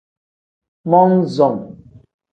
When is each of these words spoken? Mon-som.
Mon-som. 0.91 1.55